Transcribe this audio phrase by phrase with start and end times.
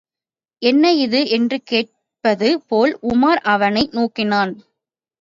[0.61, 1.19] என்ன இது?
[1.29, 4.53] என்று கேட்பது போல் உமார் அவனை நோக்கினான்.